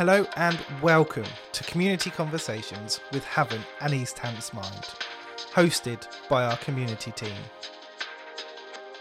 [0.00, 4.94] Hello and welcome to Community Conversations with Havant and East Hants Mind,
[5.52, 7.36] hosted by our community team.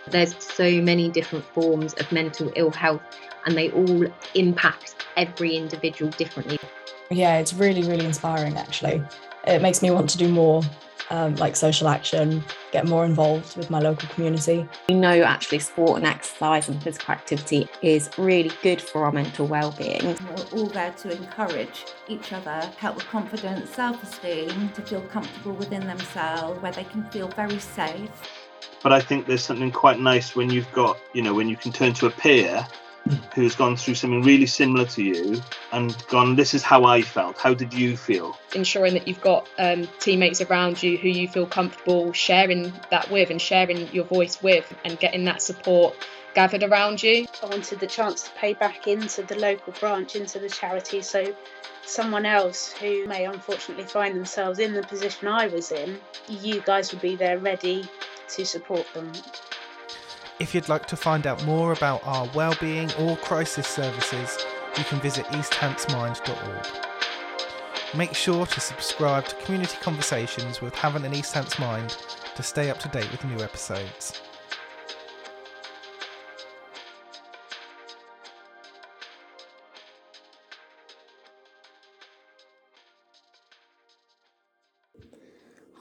[0.09, 3.01] There's so many different forms of mental ill health,
[3.45, 6.59] and they all impact every individual differently.
[7.09, 9.01] Yeah, it's really, really inspiring actually.
[9.47, 10.63] It makes me want to do more
[11.09, 14.67] um, like social action, get more involved with my local community.
[14.87, 19.47] We know actually sport and exercise and physical activity is really good for our mental
[19.47, 20.03] well-being.
[20.03, 25.85] We're all there to encourage each other, help with confidence, self-esteem, to feel comfortable within
[25.87, 28.09] themselves, where they can feel very safe.
[28.81, 31.71] But I think there's something quite nice when you've got, you know, when you can
[31.71, 32.65] turn to a peer
[33.33, 35.41] who's gone through something really similar to you
[35.71, 37.37] and gone, this is how I felt.
[37.37, 38.37] How did you feel?
[38.53, 43.29] Ensuring that you've got um, teammates around you who you feel comfortable sharing that with
[43.29, 45.95] and sharing your voice with and getting that support
[46.33, 47.25] gathered around you.
[47.43, 51.35] I wanted the chance to pay back into the local branch, into the charity, so
[51.85, 56.91] someone else who may unfortunately find themselves in the position I was in, you guys
[56.91, 57.89] would be there ready
[58.29, 59.11] to support them.
[60.39, 64.37] If you'd like to find out more about our wellbeing or crisis services,
[64.77, 66.65] you can visit easthantsmind.org.
[67.97, 71.97] Make sure to subscribe to Community Conversations with Havant and East Hants Mind
[72.37, 74.21] to stay up to date with new episodes.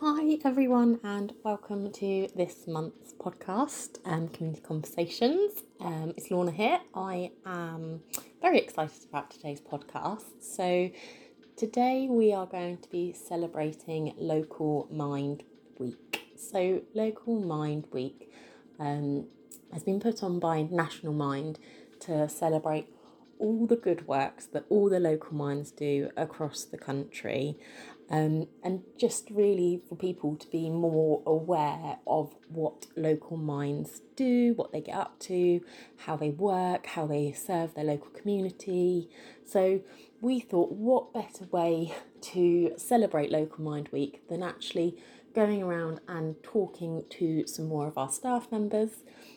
[0.01, 5.63] Hi everyone, and welcome to this month's podcast, um, Community Conversations.
[5.81, 6.81] Um, it's Lorna here.
[6.95, 8.01] I am
[8.41, 10.25] very excited about today's podcast.
[10.41, 10.91] So,
[11.57, 15.43] today we are going to be celebrating Local Mind
[15.79, 16.31] Week.
[16.37, 18.33] So, Local Mind Week
[18.79, 19.27] um,
[19.75, 21.59] has been put on by National Mind
[22.01, 22.89] to celebrate
[23.39, 27.59] all the good works that all the local minds do across the country
[28.11, 34.55] um, and just really for people to be more aware of what local minds do,
[34.55, 35.61] what they get up to,
[35.99, 39.11] how they work, how they serve their local community.
[39.45, 39.83] So
[40.21, 44.97] we thought, what better way to celebrate Local Mind Week than actually
[45.35, 48.91] going around and talking to some more of our staff members.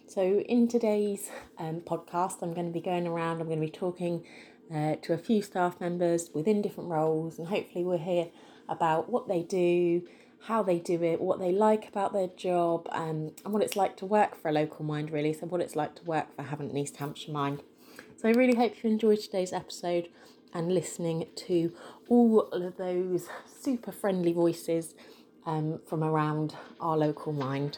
[0.08, 3.72] So, in today's um, podcast, I'm going to be going around, I'm going to be
[3.72, 4.26] talking
[4.74, 8.30] uh, to a few staff members within different roles, and hopefully, we'll hear
[8.72, 10.04] about what they do,
[10.46, 13.96] how they do it, what they like about their job, um, and what it's like
[13.98, 15.34] to work for a local mind, really.
[15.34, 17.62] So, what it's like to work for Havant an East Hampshire Mind.
[18.18, 20.10] So, I really hope you enjoyed today's episode
[20.54, 21.74] and listening to
[22.10, 23.28] all of those
[23.62, 24.96] super friendly voices
[25.46, 27.78] um, from around our local mind.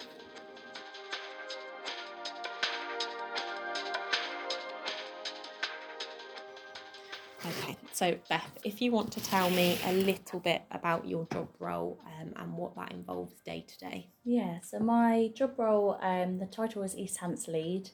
[7.46, 11.50] Okay, so Beth, if you want to tell me a little bit about your job
[11.60, 14.08] role um, and what that involves day to day.
[14.24, 17.90] Yeah, so my job role, um, the title is East Hants Lead,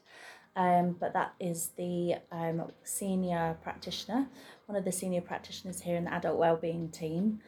[0.56, 4.28] um, but that is the um, senior practitioner,
[4.68, 7.40] one of the senior practitioners here in the adult wellbeing team.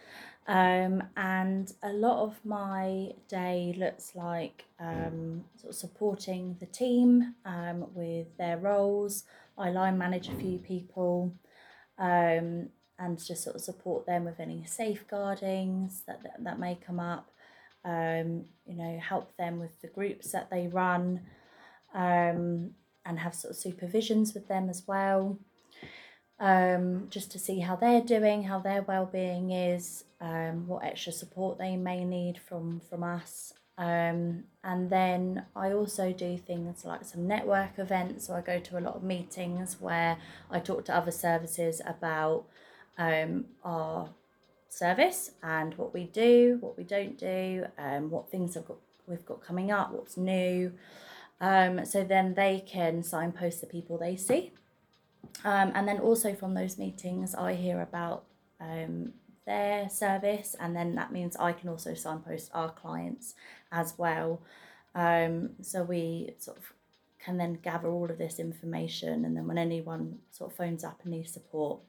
[0.48, 7.36] Um, and a lot of my day looks like um, sort of supporting the team
[7.46, 9.24] um, with their roles.
[9.56, 11.32] I line manage a few people
[12.02, 12.70] um,
[13.00, 17.32] and just sort of support them with any safeguardings that, that, that may come up.
[17.86, 21.22] Um, you know, help them with the groups that they run
[21.96, 22.72] um,
[23.06, 25.40] and have sort of supervisions with them as well.
[26.40, 31.60] Um, just to see how they're doing, how their well-being is, um, what extra support
[31.60, 33.54] they may need from from us.
[33.78, 38.28] Um, and then I also do things like some network events.
[38.28, 40.18] So I go to a lot of meetings where
[40.50, 42.46] I talk to other services about
[42.98, 44.10] um, our
[44.70, 48.78] service and what we do, what we don't do, um, what things have got,
[49.08, 50.74] we've got coming up, what's new.
[51.40, 54.54] Um, so then they can signpost the people they see.
[55.44, 58.26] Um, and then also from those meetings, I hear about
[58.60, 59.14] um,
[59.46, 63.34] their service, and then that means I can also signpost our clients
[63.72, 64.42] as well.
[64.96, 66.74] Um, so we sort of
[67.20, 71.00] can then gather all of this information, and then when anyone sort of phones up
[71.04, 71.80] and needs support,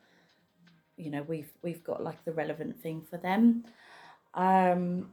[0.96, 3.64] you know, we've we've got like the relevant thing for them.
[4.34, 5.12] Um,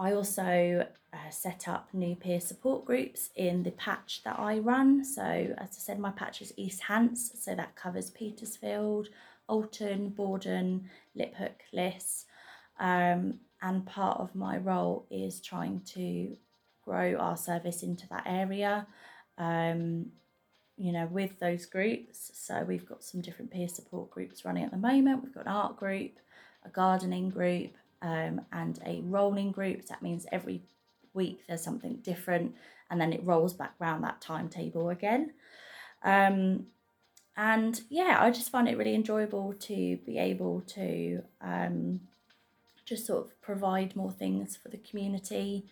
[0.00, 5.04] I also uh, set up new peer support groups in the patch that I run.
[5.04, 9.08] So, as I said, my patch is East Hants, so that covers Petersfield,
[9.50, 10.84] Alton, Bordon,
[11.16, 12.24] Liphook, Liss.
[12.78, 16.36] Um, and part of my role is trying to
[16.82, 18.86] grow our service into that area.
[19.36, 20.12] Um,
[20.80, 22.30] you know, with those groups.
[22.32, 25.22] So we've got some different peer support groups running at the moment.
[25.22, 26.12] We've got an art group,
[26.64, 29.84] a gardening group, um, and a rolling group.
[29.86, 30.62] That means every
[31.12, 32.54] week there's something different,
[32.90, 35.34] and then it rolls back round that timetable again.
[36.02, 36.64] Um,
[37.40, 42.00] and yeah, I just find it really enjoyable to be able to um,
[42.84, 45.64] just sort of provide more things for the community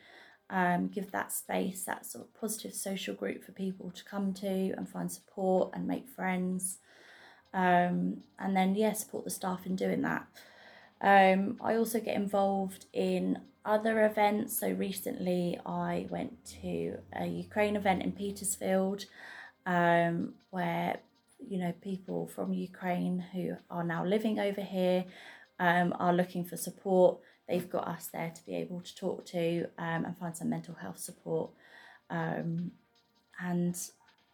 [0.50, 4.72] um, give that space, that sort of positive social group for people to come to
[4.76, 6.78] and find support and make friends.
[7.52, 10.26] Um, and then, yeah, support the staff in doing that.
[11.00, 14.58] Um, I also get involved in other events.
[14.58, 19.04] So recently, I went to a Ukraine event in Petersfield
[19.66, 21.00] um, where
[21.38, 25.04] you know people from Ukraine who are now living over here
[25.58, 27.18] um, are looking for support.
[27.48, 30.74] They've got us there to be able to talk to um, and find some mental
[30.74, 31.50] health support.
[32.10, 32.72] Um,
[33.40, 33.76] and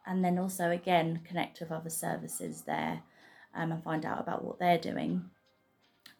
[0.06, 3.02] and then also again connect with other services there
[3.54, 5.30] um, and find out about what they're doing.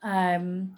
[0.03, 0.77] Um,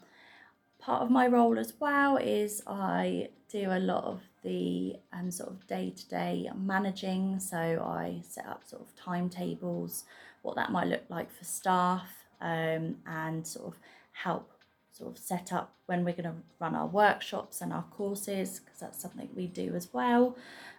[0.87, 5.51] part of my role as well is I do a lot of the um, sort
[5.51, 10.05] of day-to-day managing so I set up sort of timetables
[10.43, 12.09] what that might look like for staff
[12.41, 13.75] um, and sort of
[14.13, 14.49] help
[14.93, 18.79] sort of set up when we're going to run our workshops and our courses because
[18.79, 20.37] that's something we do as well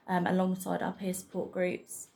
[0.07, 2.07] um, alongside our peer support groups.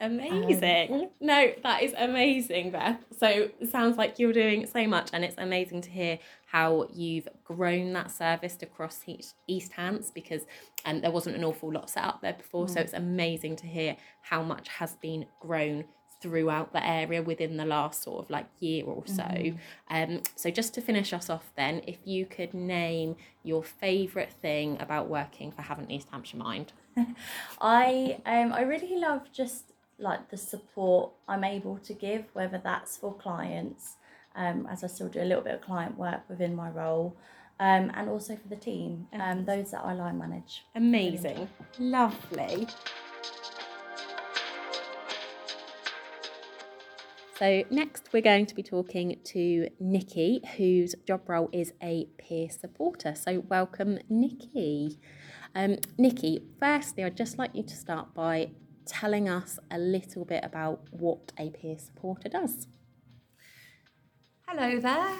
[0.00, 0.92] Amazing.
[0.92, 2.98] Um, no, that is amazing, Beth.
[3.18, 7.28] So it sounds like you're doing so much, and it's amazing to hear how you've
[7.44, 10.42] grown that service across East East Hants because
[10.84, 12.66] um, there wasn't an awful lot set up there before.
[12.66, 12.74] Mm.
[12.74, 15.84] So it's amazing to hear how much has been grown
[16.20, 19.22] throughout the area within the last sort of like year or so.
[19.22, 19.56] Mm-hmm.
[19.90, 24.76] Um, so just to finish us off, then, if you could name your favourite thing
[24.80, 26.72] about working for Havant East Hampshire Mind.
[27.60, 32.96] I um I really love just like the support I'm able to give, whether that's
[32.96, 33.96] for clients,
[34.34, 37.16] um, as I still do a little bit of client work within my role.
[37.58, 40.66] Um, and also for the team, um, those that I line manage.
[40.74, 41.48] Amazing,
[41.78, 42.66] lovely.
[47.38, 52.48] So, next we're going to be talking to Nikki, whose job role is a peer
[52.48, 53.14] supporter.
[53.14, 54.98] So, welcome, Nikki.
[55.54, 58.50] Um, Nikki, firstly, I'd just like you to start by
[58.86, 62.68] telling us a little bit about what a peer supporter does.
[64.46, 65.16] Hello there.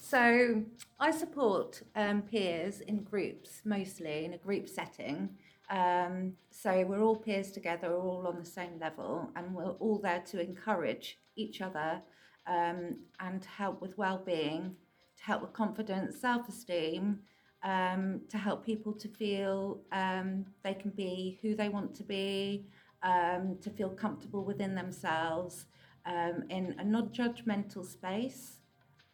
[0.00, 0.62] So,
[1.00, 5.30] I support um, peers in groups, mostly in a group setting.
[5.70, 9.98] Um, so we're all peers together, we're all on the same level, and we're all
[9.98, 12.02] there to encourage each other
[12.46, 14.76] um, and help with well-being,
[15.16, 17.18] to help with confidence, self-esteem,
[17.62, 22.66] um, to help people to feel um, they can be who they want to be,
[23.04, 25.66] um, to feel comfortable within themselves,
[26.06, 28.58] um, in a non-judgmental space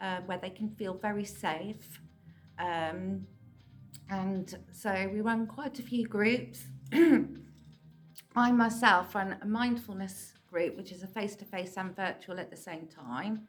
[0.01, 2.01] uh, where they can feel very safe.
[2.59, 3.27] Um,
[4.09, 6.65] and so we run quite a few groups.
[8.37, 12.51] I myself run a mindfulness group, which is a face to face and virtual at
[12.51, 13.47] the same time,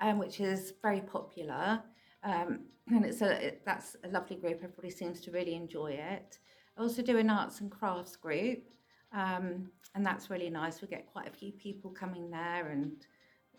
[0.00, 1.82] um, which is very popular.
[2.24, 4.60] Um, and it's a it, that's a lovely group.
[4.62, 6.38] Everybody seems to really enjoy it.
[6.76, 8.64] I also do an arts and crafts group,
[9.12, 10.80] um, and that's really nice.
[10.80, 12.92] We get quite a few people coming there, and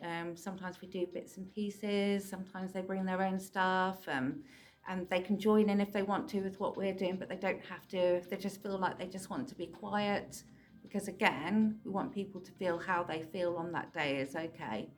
[0.04, 2.30] um, sometimes we do bits and pieces.
[2.30, 4.08] Sometimes they bring their own stuff.
[4.08, 4.44] Um,
[4.88, 7.36] and they can join in if they want to with what we're doing, but they
[7.36, 8.22] don't have to.
[8.28, 10.44] They just feel like they just want to be quiet,
[10.82, 14.90] because again, we want people to feel how they feel on that day is okay.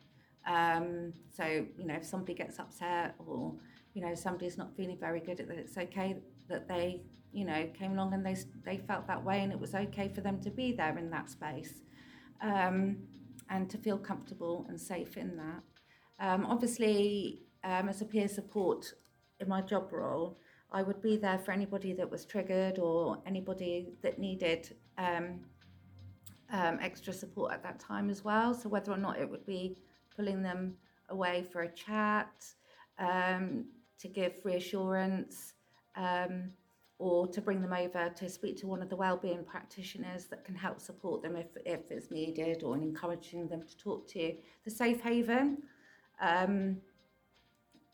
[0.48, 3.54] Um, so you know, if somebody gets upset or
[3.94, 6.16] you know somebody's not feeling very good, that it's okay
[6.48, 7.02] that they
[7.32, 10.22] you know came along and they they felt that way, and it was okay for
[10.22, 11.82] them to be there in that space,
[12.42, 12.98] um,
[13.50, 15.64] and to feel comfortable and safe in that.
[16.20, 18.94] Um, obviously, um, as a peer support
[19.40, 20.38] in my job role,
[20.72, 25.42] I would be there for anybody that was triggered or anybody that needed um,
[26.52, 28.54] um, extra support at that time as well.
[28.54, 29.78] So whether or not it would be
[30.16, 30.76] pulling them
[31.10, 32.46] away for a chat,
[33.00, 33.66] um,
[34.00, 35.54] to give reassurance,
[35.96, 36.52] um,
[37.02, 40.54] or to bring them over to speak to one of the wellbeing practitioners that can
[40.54, 45.02] help support them if, if it's needed, or encouraging them to talk to the safe
[45.02, 45.58] haven.
[46.22, 46.78] Um,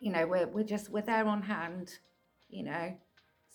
[0.02, 1.94] you know, we're, we're just, we're there on hand,
[2.50, 2.94] you know,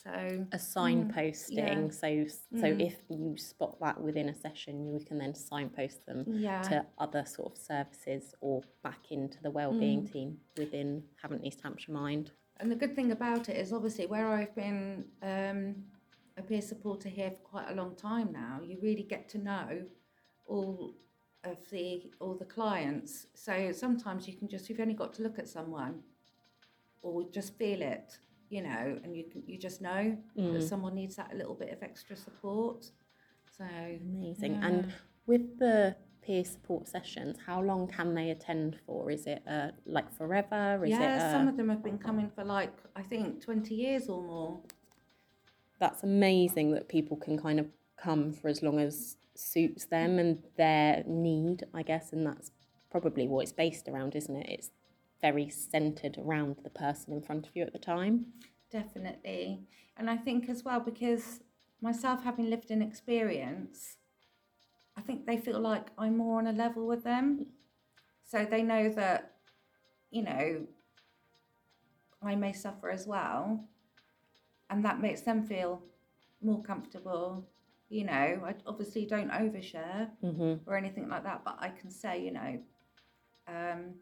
[0.03, 1.59] so a signposting.
[1.59, 1.91] Mm, yeah.
[1.91, 2.27] So
[2.59, 2.85] so mm.
[2.85, 6.63] if you spot that within a session, you can then signpost them yeah.
[6.63, 10.13] to other sort of services or back into the wellbeing mm.
[10.13, 12.33] team within Havant East Hampshire Mind.
[12.63, 15.75] And the good thing about it is obviously where I've been um,
[16.37, 19.83] a peer supporter here for quite a long time now, you really get to know
[20.47, 20.95] all
[21.43, 23.27] of the all the clients.
[23.35, 26.03] So sometimes you can just you've only got to look at someone
[27.03, 28.17] or just feel it,
[28.49, 30.69] you know, and you can you just know that Mm.
[30.69, 32.93] someone needs that little bit of extra support.
[33.59, 34.53] So Amazing.
[34.55, 34.67] yeah.
[34.69, 34.95] And
[35.27, 39.11] with the peer support sessions, how long can they attend for?
[39.11, 40.85] Is it uh, like forever?
[40.85, 43.75] Is yeah, it some uh, of them have been coming for like I think twenty
[43.75, 44.61] years or more.
[45.79, 50.43] that's amazing that people can kind of come for as long as suits them and
[50.57, 52.53] their need, I guess, and that's
[52.91, 54.47] probably what it's based around, isn't it?
[54.49, 54.71] It's
[55.21, 58.27] very centered around the person in front of you at the time.
[58.71, 59.63] Definitely.
[59.97, 61.41] And I think as well, because
[61.81, 63.97] myself having lived in experience,
[65.03, 67.47] I think they feel like I'm more on a level with them.
[68.25, 69.33] So they know that,
[70.11, 70.67] you know,
[72.23, 73.65] I may suffer as well.
[74.71, 75.83] And that makes them feel
[76.41, 77.49] more comfortable.
[77.89, 78.13] You know,
[78.45, 82.59] I obviously don't overshare hmm or anything like that, but I can say, you know,
[83.49, 83.95] um,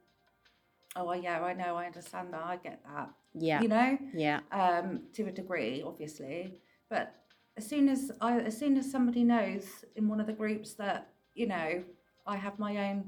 [0.97, 3.11] oh, yeah, I know, I understand that, I get that.
[3.35, 3.63] Yeah.
[3.63, 3.99] You know?
[4.13, 4.41] Yeah.
[4.53, 6.59] um, to a degree, obviously.
[6.91, 7.15] But
[7.61, 9.65] as soon as I, as soon as somebody knows
[9.97, 11.01] in one of the groups that
[11.35, 11.85] you know
[12.27, 12.99] I have my own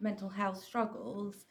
[0.00, 1.46] mental health struggles,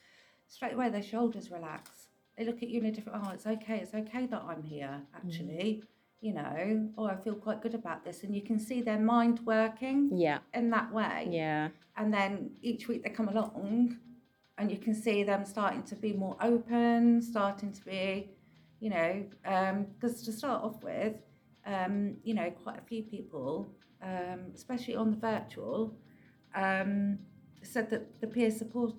[0.48, 1.90] straight away their shoulders relax.
[2.38, 3.20] They look at you in a different.
[3.24, 3.78] Oh, it's okay.
[3.84, 5.02] It's okay that I'm here.
[5.16, 5.88] Actually, mm.
[6.22, 6.90] you know.
[7.00, 10.40] Oh, I feel quite good about this, and you can see their mind working Yeah.
[10.54, 11.70] in that way Yeah.
[11.98, 13.98] and then each week they come along
[14.58, 18.30] and you can see them starting to be more open starting to be
[18.80, 19.12] you know
[19.46, 21.16] um, because to start off with
[21.66, 25.96] um, you know quite a few people um, especially on the virtual
[26.56, 27.20] um,
[27.64, 28.94] said that the peer support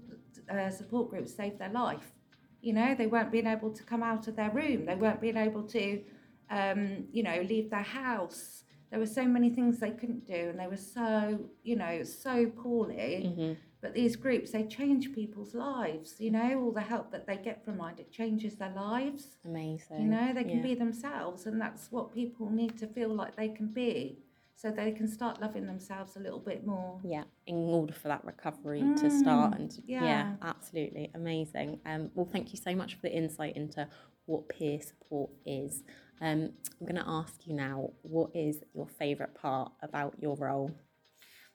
[0.51, 2.13] uh, support groups saved their life.
[2.61, 4.87] You know they weren't being able to come out of their room.
[4.87, 6.03] They weren't being able to
[6.51, 8.65] um, you know leave their house.
[8.91, 12.47] There were so many things they couldn't do and they were so you know so
[12.47, 13.35] poorly.
[13.37, 13.53] Hmm
[13.83, 17.63] but these groups they change people's lives you know all the help that they get
[17.65, 20.01] from it it changes their lives Amazing.
[20.01, 20.63] you know they can yeah.
[20.63, 24.19] be themselves and that's what people need to feel like they can be
[24.55, 28.25] so they can start loving themselves a little bit more Yeah, in order for that
[28.25, 30.05] recovery to start, Mm, and yeah.
[30.05, 30.33] yeah.
[30.43, 31.81] absolutely amazing.
[31.85, 33.89] Um, well, thank you so much for the insight into
[34.27, 35.83] what peer support is.
[36.21, 40.71] Um, I'm going to ask you now, what is your favourite part about your role?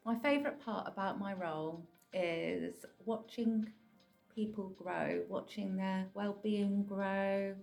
[0.05, 3.71] My favourite part about my role is watching
[4.33, 7.55] people grow, watching their well-being grow,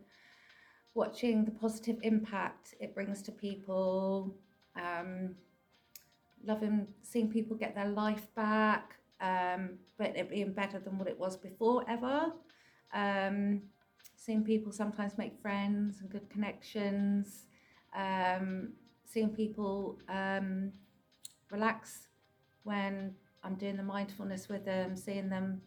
[0.95, 4.35] watching the positive impact it brings to people,
[4.77, 5.35] um,
[6.45, 11.19] loving seeing people get their life back, um, but it being better than what it
[11.19, 12.33] was before ever.
[12.93, 13.63] Um,
[14.17, 17.47] seeing people sometimes make friends and good connections,
[17.95, 18.73] um,
[19.05, 20.73] seeing people um,
[21.51, 22.09] relax
[22.63, 25.61] when I'm doing the mindfulness with them, seeing them,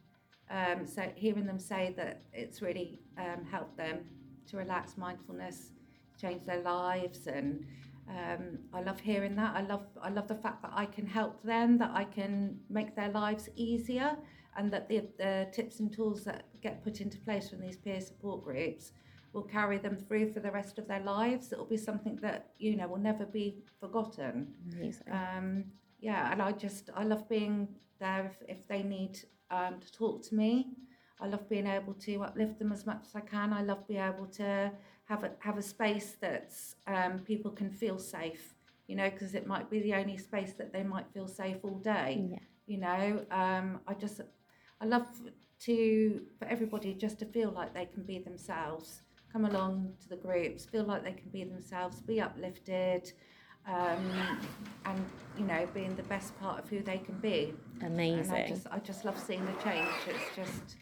[0.49, 3.99] um, so hearing them say that it's really um, helped them
[4.47, 5.71] to relax mindfulness,
[6.19, 7.65] change their lives, and
[8.09, 9.55] um, I love hearing that.
[9.55, 12.95] I love I love the fact that I can help them, that I can make
[12.95, 14.17] their lives easier,
[14.55, 18.01] and that the, the tips and tools that get put into place from these peer
[18.01, 18.93] support groups
[19.33, 21.51] will carry them through for the rest of their lives.
[21.51, 24.55] It'll be something that you know will never be forgotten.
[24.73, 25.11] Amazing.
[25.11, 25.65] Um,
[25.99, 27.67] yeah, and I just I love being
[27.99, 29.19] there if, if they need
[29.51, 30.67] um, to talk to me.
[31.19, 33.51] I love being able to uplift them as much as I can.
[33.51, 34.71] I love being able to
[35.05, 36.53] have a have a space that
[36.85, 38.53] um, people can feel safe.
[38.87, 41.79] You know, because it might be the only space that they might feel safe all
[41.79, 42.25] day.
[42.31, 42.37] Yeah.
[42.67, 44.21] You know, um, I just
[44.79, 45.07] I love
[45.61, 49.01] to for everybody just to feel like they can be themselves.
[49.33, 53.11] Come along to the groups, feel like they can be themselves, be uplifted,
[53.67, 54.39] um,
[54.85, 55.05] and
[55.37, 57.53] you know, being the best part of who they can be.
[57.81, 58.47] And I Amazing.
[58.47, 59.87] just I just love seeing the change.
[60.07, 60.77] It's just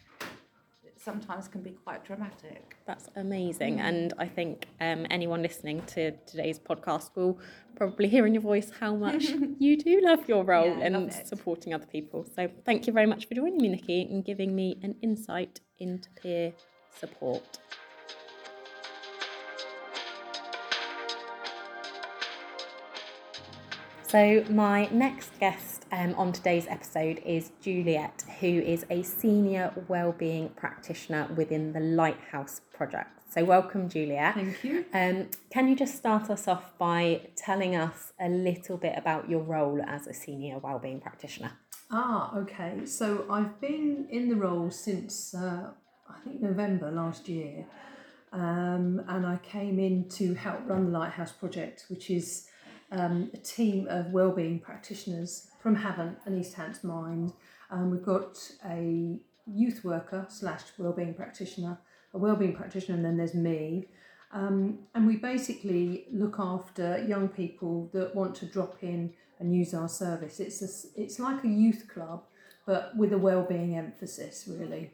[0.84, 2.76] it sometimes can be quite dramatic.
[2.86, 3.80] That's amazing.
[3.80, 7.38] And I think um, anyone listening to today's podcast will
[7.76, 9.24] probably hear in your voice how much
[9.58, 12.26] you do love your role Yeah, and supporting other people.
[12.34, 16.08] So thank you very much for joining me, Nikki, and giving me an insight into
[16.10, 16.54] peer
[16.98, 17.58] support.
[24.08, 30.50] So, my next guest um, on today's episode is Juliet, who is a senior wellbeing
[30.50, 33.10] practitioner within the Lighthouse Project.
[33.28, 34.34] So, welcome, Juliet.
[34.34, 34.84] Thank you.
[34.94, 39.40] Um, can you just start us off by telling us a little bit about your
[39.40, 41.50] role as a senior wellbeing practitioner?
[41.90, 42.86] Ah, okay.
[42.86, 45.72] So I've been in the role since uh,
[46.08, 47.66] I think November last year,
[48.32, 52.46] um, and I came in to help run the Lighthouse Project, which is
[52.96, 57.32] um, a team of wellbeing practitioners from Havant and East Hants Mind.
[57.70, 61.78] Um, we've got a youth worker slash wellbeing practitioner,
[62.14, 63.88] a wellbeing practitioner, and then there's me.
[64.32, 69.74] Um, and we basically look after young people that want to drop in and use
[69.74, 70.40] our service.
[70.40, 72.24] It's a, it's like a youth club,
[72.66, 74.90] but with a wellbeing emphasis, really.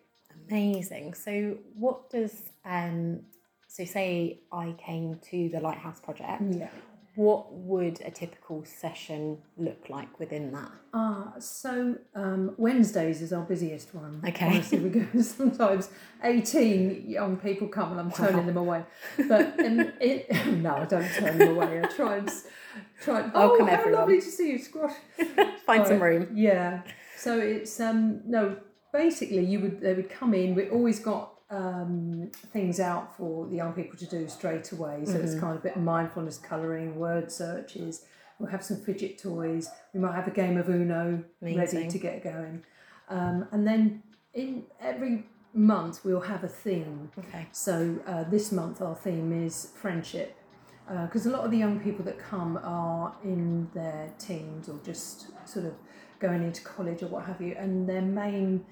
[0.48, 1.14] Amazing.
[1.14, 3.20] So, what does um,
[3.68, 6.42] so say I came to the Lighthouse Project?
[6.50, 6.68] Yeah.
[7.14, 10.70] What would a typical session look like within that?
[10.94, 14.22] Ah, so um, Wednesdays is our busiest one.
[14.26, 14.46] Okay.
[14.46, 15.90] Honestly, we go sometimes
[16.22, 18.84] eighteen young people come and I'm turning them away.
[19.28, 21.82] But um, it, no, I don't turn them away.
[21.84, 22.32] I try and
[23.02, 23.20] try.
[23.20, 24.00] And, oh, how everyone.
[24.00, 24.94] lovely to see you, Squash.
[25.66, 26.28] Find some room.
[26.34, 26.82] Yeah.
[27.18, 28.56] So it's um no.
[28.90, 30.54] Basically, you would they would come in.
[30.54, 35.02] We always got um, things out for the young people to do straight away.
[35.04, 35.24] So Mm-hmm.
[35.24, 38.04] it's kind of a bit of mindfulness colouring, word searches.
[38.38, 39.68] We'll have some fidget toys.
[39.92, 42.64] We might have a game of Uno ready to get going.
[43.08, 44.02] Um, and then
[44.34, 47.10] in every month we'll have a theme.
[47.18, 47.46] Okay.
[47.52, 50.36] So uh, this month our theme is friendship.
[51.06, 55.26] Because a lot of the young people that come are in their teens or just
[55.48, 55.74] sort of
[56.18, 58.64] going into college or what have you, and their main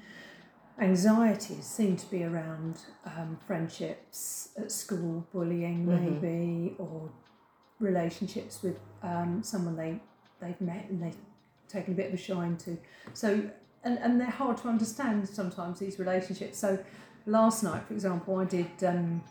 [0.81, 6.21] anxieties seem to be around um, friendships at school, bullying Mhm.
[6.23, 7.11] maybe, or
[7.79, 10.01] relationships with um, someone they
[10.41, 11.17] they've met and they've
[11.69, 12.79] taken a bit of a shine to.
[13.13, 13.43] So
[13.85, 16.59] and, and they're hard to understand sometimes these relationships.
[16.59, 16.79] So
[17.27, 19.23] last night, for example, I did um,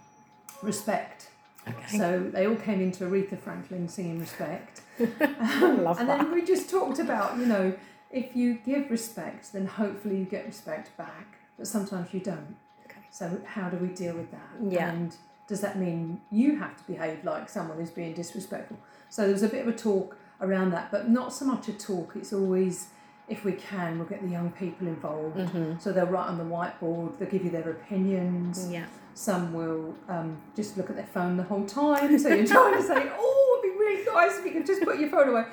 [0.64, 1.30] respect.
[1.68, 1.98] Okay.
[1.98, 4.82] So they all came into Aretha Franklin singing respect.
[5.00, 6.20] Love and that.
[6.20, 7.74] then we just talked about, you know,
[8.12, 11.39] if you give respect, then hopefully you get respect back.
[11.60, 12.56] But sometimes you don't.
[12.86, 13.02] Okay.
[13.12, 14.50] So how do we deal with that?
[14.68, 14.90] Yeah.
[14.90, 15.16] And
[15.48, 18.78] does that mean you have to behave like someone who's being disrespectful?
[19.10, 21.74] So there was a bit of a talk around that, but not so much a
[21.74, 22.14] talk.
[22.16, 22.88] It's always,
[23.28, 25.38] if we can, we'll get the young people involved.
[25.38, 25.82] Mhm.
[25.82, 28.70] So they'll write on the whiteboard, they'll give you their opinions.
[28.72, 28.86] Yeah.
[29.16, 32.18] Some will um, just look at their phone the whole time.
[32.18, 34.98] So you're trying to say, oh, it'd be really nice if you could just put
[34.98, 35.44] your phone away.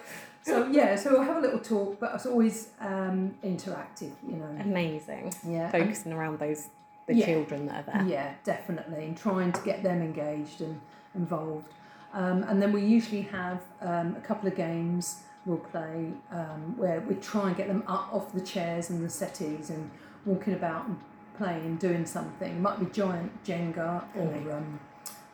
[0.46, 4.56] So yeah, so we'll have a little talk, but it's always um, interactive, you know.
[4.61, 5.32] Amazing.
[5.44, 5.70] Yeah.
[5.72, 6.68] Focusing around those
[7.06, 7.26] the Yeah.
[7.26, 8.09] children that are there.
[8.09, 10.80] yeah, definitely, and trying to get them engaged and
[11.16, 11.72] involved.
[12.12, 17.00] Um, and then we usually have um, a couple of games we'll play um, where
[17.00, 19.90] we try and get them up off the chairs and the settees and
[20.24, 20.98] walking about and
[21.38, 22.50] playing and doing something.
[22.50, 24.80] It might be giant Jenga or um,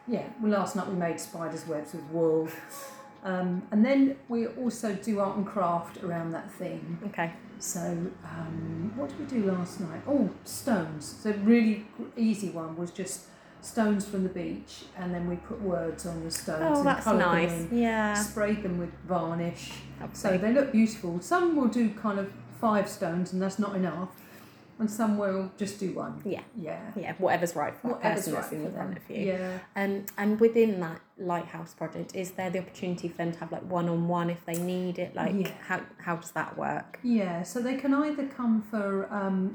[0.07, 0.25] yeah.
[0.41, 2.49] Well, last night we made spiders' webs with wool.
[3.25, 6.99] Um, and then we also do art and craft around that theme.
[7.07, 7.33] Okay.
[7.59, 10.03] So, um, what did we do last night?
[10.09, 11.19] Oh, stones.
[11.23, 13.27] So, really easy one was just
[13.61, 16.63] stones from the beach, and then we put words on the stones.
[16.65, 17.71] Oh, and that's coloured them nice.
[17.71, 18.15] in, Yeah.
[18.15, 19.71] Sprayed them with varnish.
[20.13, 21.21] So they look beautiful.
[21.21, 24.11] Some will do kind of five stones, and that's not enough.
[24.79, 26.21] And some will just do one.
[26.25, 26.41] Yeah.
[26.57, 26.81] Yeah.
[26.97, 29.03] Yeah, whatever's right for that Whatever's person right that's in for front them.
[29.11, 29.27] of you.
[29.27, 29.59] Yeah.
[29.77, 33.63] Um, and within that lighthouse project, is there the opportunity for them to have like
[33.63, 35.15] one on one if they need it?
[35.15, 35.51] Like, Yeah.
[35.69, 36.99] how how does that work?
[37.03, 39.07] Yeah, so they can either come for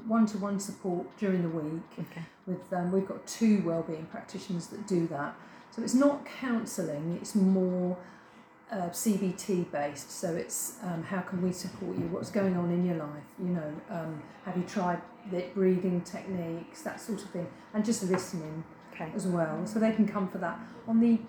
[0.08, 1.84] one to one support during the week.
[2.00, 2.22] Okay.
[2.46, 5.36] With um, we've got two wellbeing practitioners that do that.
[5.72, 7.98] So it's not counselling; it's more
[8.72, 10.12] uh, CBT based.
[10.12, 12.06] So it's um, how can we support you?
[12.08, 13.24] What's going on in your life?
[13.40, 15.02] You know, um, have you tried
[15.32, 19.12] the breathing techniques, that sort of thing, and just listening Okay.
[19.16, 19.66] as well.
[19.68, 21.20] So they can come for that on the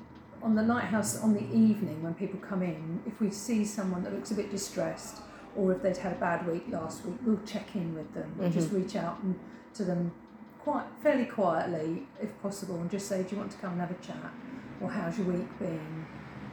[0.42, 3.02] on the lighthouse on the evening when people come in.
[3.06, 5.18] If we see someone that looks a bit distressed,
[5.56, 8.32] or if they'd had a bad week last week, we'll check in with them.
[8.38, 9.38] We'll just reach out and,
[9.74, 10.12] to them
[10.60, 13.90] quite fairly quietly, if possible, and just say, "Do you want to come and have
[13.90, 14.32] a chat?"
[14.80, 16.06] or "How's your week been?"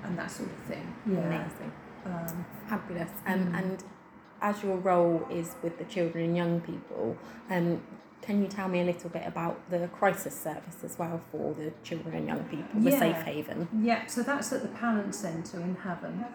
[0.07, 0.95] And that sort of thing.
[1.05, 1.19] Yeah.
[1.19, 1.71] Amazing.
[2.05, 3.09] Um, Fabulous.
[3.25, 3.59] Um, Mm.
[3.59, 3.83] And
[4.41, 7.17] as your role is with the children and young people,
[7.49, 7.81] um,
[8.21, 11.71] can you tell me a little bit about the crisis service as well for the
[11.83, 12.99] children and young people, the Yeah.
[12.99, 13.67] safe haven?
[13.81, 16.25] Yeah, so that's at the Pallant Centre in Havant,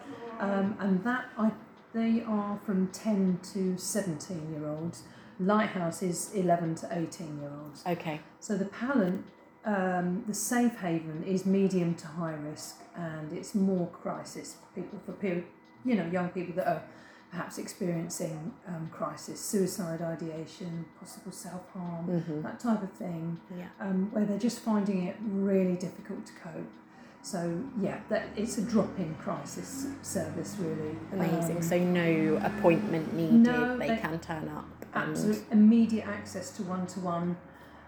[0.40, 1.52] um, and that I
[1.92, 5.02] they are from ten to seventeen year olds.
[5.40, 7.83] Lighthouse is eleven to eighteen year olds.
[7.85, 8.20] Okay.
[8.38, 9.24] So the Pallant,
[9.64, 15.12] um, the safe haven is medium to high risk, and it's more crisis people for
[15.12, 15.44] period,
[15.85, 16.83] you know, young people that are
[17.31, 22.42] perhaps experiencing um, crisis, suicide ideation, possible self harm, Mhm.
[22.42, 23.66] that type of thing Yeah.
[23.81, 26.70] um, where they're just finding it really difficult to cope.
[27.23, 30.96] So yeah, that it's a drop-in crisis service really.
[31.12, 31.59] Amazing.
[31.59, 33.35] Um, so no appointment needed.
[33.35, 34.64] no, they, they- can turn up.
[34.94, 37.37] and- absolute immediate access to one-to-one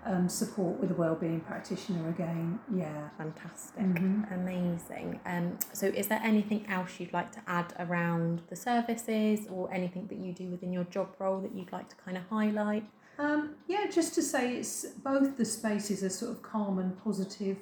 [0.05, 2.59] um, support with a wellbeing practitioner again.
[2.75, 3.09] Yeah.
[3.19, 4.33] Fantastic, Mhm.
[4.35, 5.21] amazing.
[5.25, 10.07] Um, so, is there anything else you'd like to add around the services or anything
[10.09, 12.85] that you do within your job role that you'd like to kind of highlight?
[13.19, 17.59] Um, yeah, just to say it's both the spaces are sort of calm and positive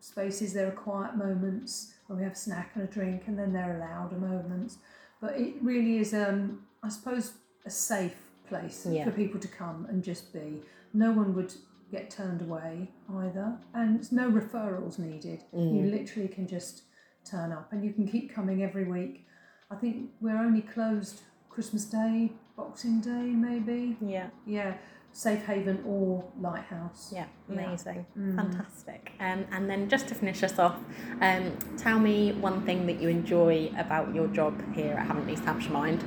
[0.00, 0.52] spaces.
[0.52, 3.74] There are quiet moments where we have a snack and a drink, and then there
[3.74, 4.78] are louder moments.
[5.20, 7.32] But it really is, um, I suppose,
[7.64, 9.04] a safe place Yeah.
[9.04, 10.62] for people to come and just be.
[10.92, 11.54] No one would
[11.90, 15.44] get turned away either, and no referrals needed.
[15.52, 15.90] You Mm.
[15.90, 16.82] literally can just
[17.24, 19.26] turn up, and you can keep coming every week.
[19.70, 23.96] I think we're only closed Christmas Day, Boxing Day, maybe.
[24.00, 24.28] Yeah.
[24.46, 24.74] Yeah,
[25.12, 27.10] Safe Haven or Lighthouse.
[27.14, 27.54] Yeah, Yeah.
[27.66, 28.34] amazing, Mhm.
[28.36, 29.12] fantastic.
[29.18, 30.76] Um, and then just to finish us off,
[31.20, 35.44] um, tell me one thing that you enjoy about your job here at Havant East
[35.44, 36.04] Hampshire Mind.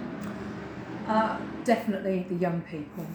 [1.10, 3.06] Uh, definitely the young people.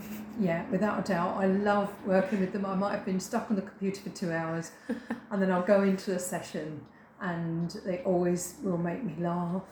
[0.40, 1.36] Yeah, without a doubt.
[1.36, 2.66] I love working with them.
[2.66, 4.72] I might have been stuck on the computer for two hours
[5.30, 6.80] and then I'll go into a session
[7.20, 9.62] and they always will make me laugh.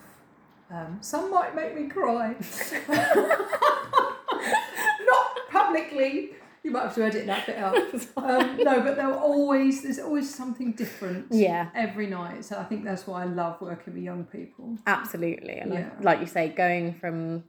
[0.71, 2.37] Um, some might make me cry.
[5.05, 6.31] Not publicly.
[6.63, 7.77] You might have to edit that bit out.
[8.17, 11.71] Um, no, but they'll always, there's always something different Yeah.
[11.75, 12.45] every night.
[12.45, 14.79] So I think that's why I love working with young people.
[14.87, 15.91] Absolutely, and Yeah.
[16.01, 17.43] like you say, going from,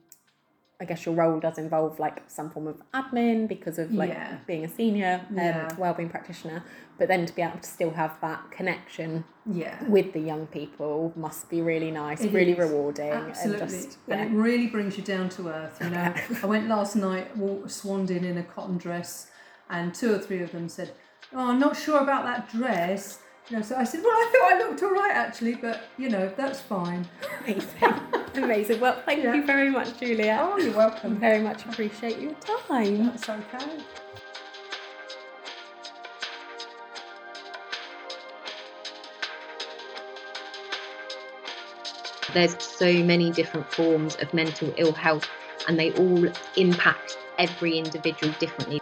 [0.83, 4.35] I guess your role does involve like some form of admin because of like Yeah.
[4.45, 5.73] being a senior um, Yeah.
[5.77, 6.61] wellbeing practitioner,
[6.99, 9.81] but then to be able to still have that connection Yeah.
[9.87, 12.57] with the young people must be really nice, It really is.
[12.59, 13.61] rewarding, Absolutely.
[13.61, 16.13] and just And it really brings you down to earth, you know.
[16.43, 19.31] I went last night, walked, swanned in in a cotton dress,
[19.69, 20.91] and two or three of them said,
[21.31, 23.19] Oh, I'm not sure about that dress.
[23.49, 26.09] You know, so I said, Well, I thought I looked all right actually, but you
[26.09, 27.07] know, that's fine.
[27.47, 27.93] Amazing.
[28.35, 28.79] Amazing.
[28.79, 29.35] Well, thank Yeah.
[29.35, 30.39] you very much, Julia.
[30.41, 31.15] Oh, you're I welcome.
[31.17, 32.33] very much appreciate your
[32.67, 33.05] time.
[33.07, 33.83] That's okay.
[42.33, 45.29] There's so many different forms of mental ill health,
[45.67, 46.25] and they all
[46.57, 48.79] impact every individual differently.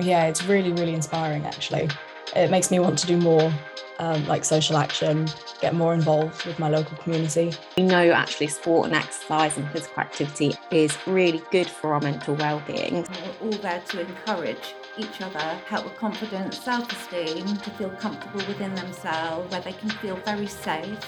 [0.00, 1.88] Yeah, it's really, really inspiring actually.
[2.36, 3.52] It makes me want to do more
[4.00, 5.28] um, like social action,
[5.60, 7.52] get more involved with my local community.
[7.76, 12.34] We know actually sport and exercise and physical activity is really good for our mental
[12.34, 13.06] well-being.
[13.40, 18.74] We're all there to encourage each other, help with confidence, self-esteem, to feel comfortable within
[18.74, 20.98] themselves, where they can feel very safe.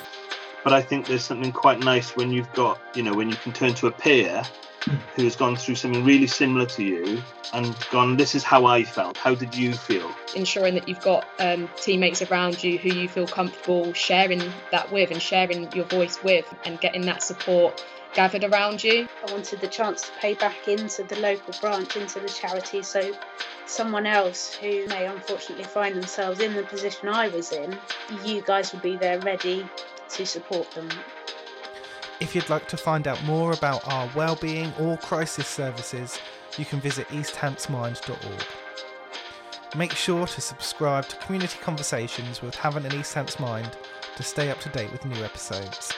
[0.63, 3.53] But I think there's something quite nice when you've got, you know, when you can
[3.53, 4.43] turn to a peer
[5.15, 9.17] who's gone through something really similar to you and gone, this is how I felt.
[9.17, 10.11] How did you feel?
[10.35, 14.41] ensuring that you've got um, teammates around you who you feel comfortable sharing
[14.71, 19.09] that with and sharing your voice with and getting that support gathered around you.
[19.27, 23.13] I wanted the chance to pay back into the local branch, into the charity, so
[23.67, 27.79] someone else who may unfortunately find themselves in the position I was in,
[28.25, 29.67] you guys would be there ready
[30.11, 30.91] to support them.
[32.23, 36.21] If you'd like to find out more about our wellbeing or crisis services,
[36.57, 38.47] you can visit easthantsmind.org.
[39.77, 43.77] Make sure to subscribe to Community Conversations with Havant and East Hants Mind
[44.15, 45.93] to stay up to date with new episodes.